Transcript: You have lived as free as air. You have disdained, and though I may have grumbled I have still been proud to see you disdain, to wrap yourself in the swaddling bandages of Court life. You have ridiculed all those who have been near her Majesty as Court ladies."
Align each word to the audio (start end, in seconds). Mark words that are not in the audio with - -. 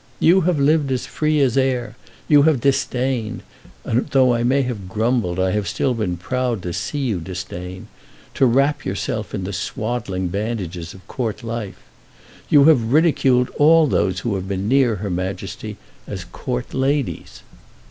You 0.19 0.41
have 0.49 0.59
lived 0.59 0.91
as 0.91 1.05
free 1.05 1.39
as 1.41 1.55
air. 1.55 1.95
You 2.27 2.41
have 2.41 2.59
disdained, 2.61 3.43
and 3.85 4.07
though 4.09 4.33
I 4.33 4.41
may 4.41 4.63
have 4.63 4.89
grumbled 4.89 5.39
I 5.39 5.51
have 5.51 5.67
still 5.67 5.93
been 5.93 6.17
proud 6.17 6.63
to 6.63 6.73
see 6.73 6.97
you 6.97 7.19
disdain, 7.19 7.87
to 8.33 8.47
wrap 8.47 8.83
yourself 8.83 9.35
in 9.35 9.43
the 9.43 9.53
swaddling 9.53 10.29
bandages 10.29 10.95
of 10.95 11.07
Court 11.07 11.43
life. 11.43 11.83
You 12.49 12.63
have 12.63 12.91
ridiculed 12.91 13.49
all 13.59 13.85
those 13.85 14.21
who 14.21 14.33
have 14.33 14.47
been 14.47 14.67
near 14.67 14.95
her 14.95 15.11
Majesty 15.11 15.77
as 16.07 16.23
Court 16.25 16.73
ladies." 16.73 17.43